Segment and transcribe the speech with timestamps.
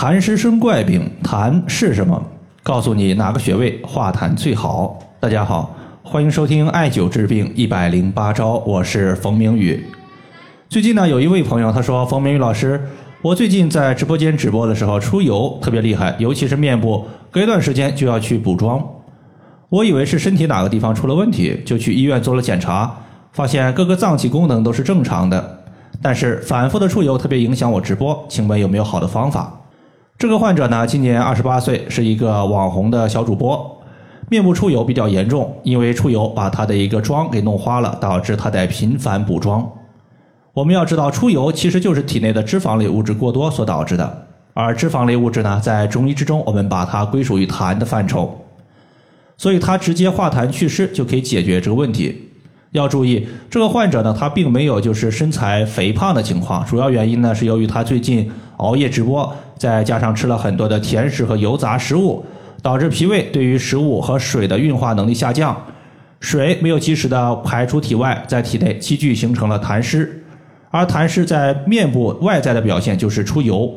[0.00, 2.18] 痰湿生怪病，痰是什么？
[2.62, 4.98] 告诉你哪个穴位化痰最好。
[5.20, 9.84] 大家好，欢迎收听艾灸治病一百零八招，我是冯明宇。
[10.70, 12.80] 最近呢，有一位朋友他说：“冯明宇老师，
[13.20, 18.82] 我最近在直播间直播的时候出油特别厉害，尤其是面部，隔一段时间就要去补妆。
[19.68, 22.90] 我以为是身体哪个地方出了问题，就去医院做了检查，
[23.32, 25.58] 发现各个脏器功能都是正常的，
[26.00, 29.54] 但是反复的出油特别影响我直播，请问有没有好的方法？”
[30.20, 33.80] 这个患者呢，今年二十八岁，是一个网红的小主播，
[34.28, 39.66] 面部出油比较严重，因为出油把他的一个妆给弄花了，导致他得频繁补妆。
[40.52, 48.44] 我们要知道，出油其实就是体内的脂肪类物质过多所导致的，而脂肪类物质呢，在中医之中，我们把它归属于痰的范畴，
[49.38, 52.26] 所以它直接化痰祛湿就可以解决这个问题。
[52.72, 58.30] 要注意，这个患者呢，他并没有就是身材肥胖的情况，主要原因呢是由于他最近
[58.60, 62.24] 熬夜直播，再加上吃了很多的甜食和油炸食物，
[62.62, 65.56] 导致脾胃对于食物和水的运化能力下降，
[66.20, 70.22] 水没有及时的排出体外，在体内积聚形成了痰湿，
[70.70, 73.72] 而痰湿在面部外在的表现就是出油，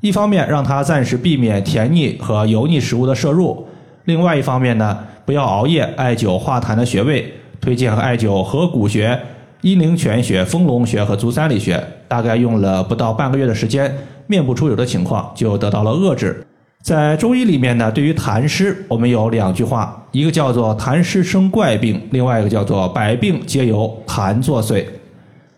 [0.00, 3.66] 一方面让他暂时避免甜腻和油腻食物的摄入，
[4.04, 7.32] 另外一方面呢，不要熬夜，艾灸化痰的穴位。
[7.60, 9.16] 推荐艾灸合谷穴、
[9.60, 13.96] 阴陵泉穴、丰隆穴和足三里穴，大概用了不到半个月的时间，
[14.32, 16.46] 面部出油的情况就得到了遏制。
[16.80, 24.86] 在中医里面呢，对于痰湿，我们有两句话，一个叫做痰湿生怪病，另外一个叫做百病皆由痰作祟。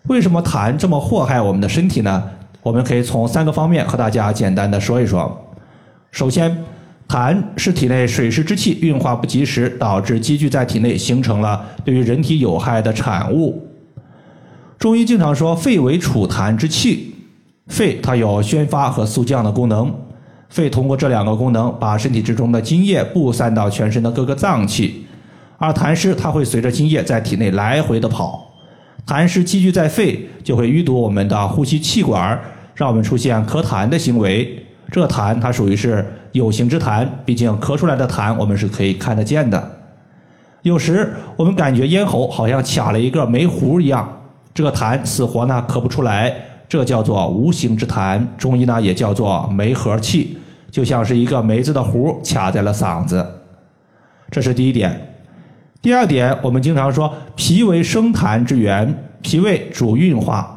[0.08, 2.22] 为什么痰这么祸害我们的身体呢？
[2.62, 5.54] 我们可以从三个方面和大家简单的说一说。
[6.10, 6.54] 首先，
[7.08, 13.66] 痰是体内水湿之气运化不及时，导致积聚在体内，形成了对于人体有害的产物。
[14.78, 17.13] 中医经常说，肺为储痰之器，
[17.68, 19.94] 肺它有宣发和肃降的功能。
[20.48, 25.04] 肺通过这两个功能，把身体之中的津液布散到全身的各个脏器，
[25.58, 28.52] 而痰湿它会随着津液在体内来回的跑。
[29.06, 32.40] 痰湿积聚在肺，就会淤堵我们的呼吸气管，
[32.74, 34.64] 让我们出现咳痰的行为。
[34.92, 39.70] 这痰它属于是有形之痰，毕竟咳出来的痰我们是可以看得见的。
[40.62, 44.22] 有时我们感觉咽喉好像卡了一个煤糊一样，
[44.54, 46.32] 这个痰死活呢咳不出来，
[46.68, 48.24] 这叫做无形之痰。
[48.36, 50.36] 中医呢也叫做梅核气，
[50.70, 53.26] 就像是一个梅子的核卡在了嗓子。
[54.30, 55.14] 这是第一点。
[55.80, 60.50] 第二点，我们经常说脾为生痰之源，脾胃主运化。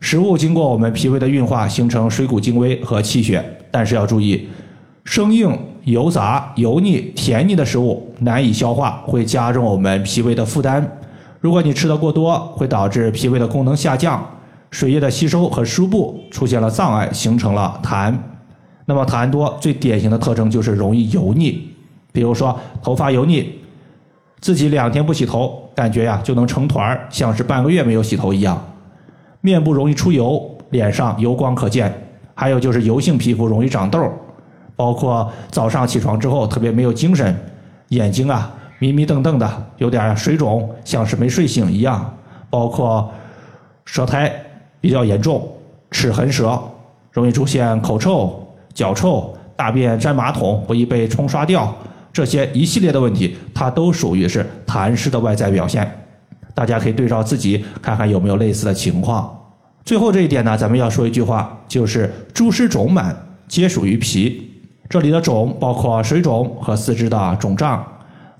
[0.00, 3.44] 食物经过我们脾胃的运化，形成水谷精微和气血。
[3.70, 4.48] 但是要注意，
[5.04, 10.98] 生硬、油炸、油腻、甜腻的食物难以消化，会加重我们脾胃的负担。
[11.38, 14.26] 如果你吃的过多，会导致脾胃的功能下降，
[14.70, 18.14] 水液的吸收和输布出现了障碍，形成了痰。
[18.86, 21.68] 那么痰多最典型的特征就是容易油腻，
[22.12, 23.60] 比如说头发油腻，
[24.40, 28.60] 自己两天不洗头，感觉呀就能成团，像是半个月没有洗头一样。
[29.40, 31.92] 面部容易出油，脸上油光可见，
[32.34, 34.12] 还有就是油性皮肤容易长痘，
[34.76, 37.36] 包括早上起床之后特别没有精神，
[37.88, 42.16] 眼睛啊迷迷瞪瞪的，有点水肿，像是没睡醒一样，
[42.48, 43.10] 包括
[43.84, 44.32] 舌苔
[44.80, 45.46] 比较严重，
[45.90, 46.60] 齿痕舌，
[47.12, 51.74] 容易出现口臭、脚臭、大便粘马桶不易被冲刷掉，
[52.12, 55.90] 这些一系列的问题，它都属于是痰湿的外在表现。
[56.54, 59.36] 大家可以对照自己看看有没有类似的情况。
[59.84, 63.16] 最后这一点呢，咱们要说一句话，就是诸湿肿满
[63.48, 64.46] 皆属于脾。
[64.88, 67.84] 这里的肿包括水肿和四肢的肿胀，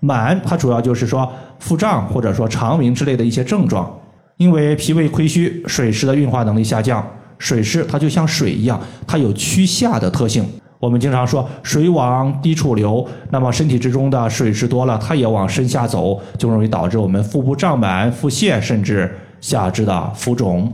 [0.00, 1.30] 满它主要就是说
[1.60, 3.99] 腹胀或者说肠鸣之类的一些症状。
[4.40, 7.06] 因为脾胃亏虚，水湿的运化能力下降，
[7.38, 10.42] 水湿它就像水一样，它有趋下的特性。
[10.78, 20.72] 我们经常说水往低处流，那么身体之中的水湿多了，它也往身下走，就容易导致我们腹部胀满、腹泻，甚至下肢的浮肿。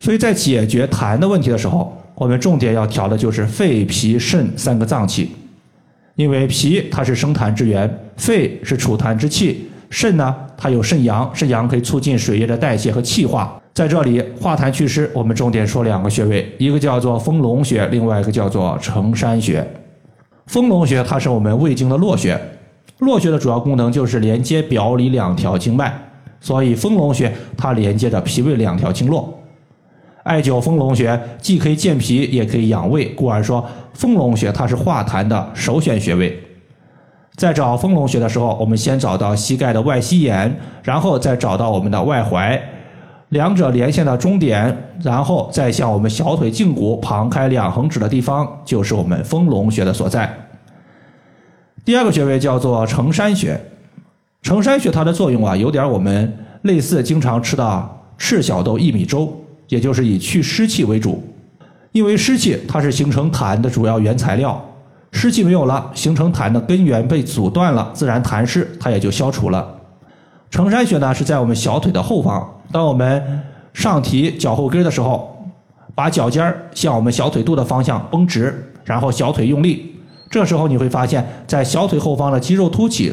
[0.00, 5.30] 所以在解决痰的问题的时候，我们重点要调的就是肺、脾、肾三个脏器，
[6.16, 13.60] 因为脾它是生痰之源，肺是储痰之器，肾呢它有肾阳，肾阳可以促进水液的代谢和气化。
[13.74, 19.62] 在这里化痰祛湿，我们重点说两个穴位，一个叫做丰隆穴，另外一个叫做承山穴。
[20.46, 22.40] 丰隆穴它是我们胃经的络穴，
[23.00, 25.92] 络穴的主要功能就是连接表里两条经脉，
[26.40, 29.38] 所以丰隆穴它连接着脾胃两条经络。
[30.22, 33.62] 艾灸丰隆穴既可以健脾，也可以养胃，故而说
[33.92, 36.40] 丰隆穴它是化痰的首选穴位。
[37.36, 42.60] 在找丰隆穴的时候，我们先找到膝盖的外膝眼，然后再找到我们的外踝。
[43.30, 50.30] 两者连线的终点，然后再向我们小腿胫骨旁开两横指的地方，就是我们丰隆穴的所在。
[51.82, 53.58] 第二个穴位叫做承山穴，
[54.42, 59.34] 承山穴它的作用啊，有点我们类似经常吃的赤小豆薏米粥，
[59.68, 61.26] 也就是以去湿气为主。
[61.92, 64.62] 因为湿气它是形成痰的主要原材料，
[65.12, 69.78] 湿气没有了，形成痰的根源被阻断了，自然痰湿它也就消除了。
[70.50, 73.40] 承山穴呢是在我们小腿的后方，当我们
[73.72, 75.46] 上提脚后跟的时候，
[75.94, 79.94] 把脚尖儿向我们小腿肚的方向绷直，然后小腿用力。
[80.30, 83.12] 这时候你会发现在小腿后方的肌肉凸起，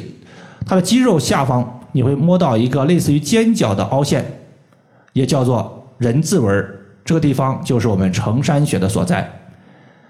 [0.66, 4.26] 它的肌肉下方你会摸到一个类似于尖角的凹陷，
[5.12, 6.66] 也叫做人字纹。
[7.04, 9.30] 这个地方就是我们承山穴的所在。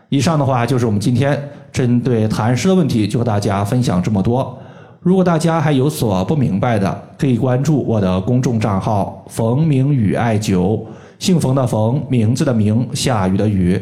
[0.09, 1.39] 以上的话就是我们今天
[1.79, 4.57] 针对痰湿的问题，就和大家分享这么多。
[4.99, 10.77] 如果大家还有所不明白的，可以关注我的公众账号“冯明宇艾灸”，
[11.19, 13.81] 姓冯的冯，名字的名，下雨的雨。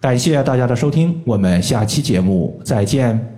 [0.00, 3.35] 感谢大家的收听，我们下期节目再见。